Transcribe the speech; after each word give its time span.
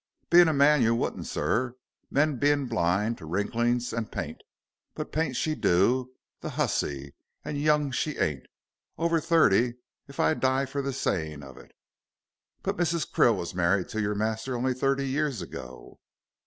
"Being 0.31 0.47
a 0.47 0.51
man 0.53 0.81
you 0.81 0.95
wouldn't, 0.95 1.27
sir, 1.27 1.75
men 2.09 2.37
bein' 2.37 2.65
blind 2.65 3.19
to 3.19 3.27
wrinklings 3.27 3.93
and 3.93 4.11
paint. 4.11 4.41
But 4.95 5.11
paint 5.11 5.35
she 5.35 5.53
do, 5.53 6.13
the 6.39 6.49
hussey, 6.49 7.13
and 7.45 7.55
young 7.61 7.91
she 7.91 8.17
ain't. 8.17 8.47
Over 8.97 9.19
thirty 9.19 9.75
if 10.07 10.19
I 10.19 10.33
die 10.33 10.65
for 10.65 10.81
the 10.81 10.91
sayin' 10.91 11.43
of 11.43 11.55
it." 11.55 11.71
"But 12.63 12.77
Mrs. 12.77 13.07
Krill 13.11 13.37
was 13.37 13.53
married 13.53 13.89
to 13.89 14.01
your 14.01 14.15
master 14.15 14.55
only 14.55 14.73
thirty 14.73 15.07
years 15.07 15.39
ago." 15.39 15.99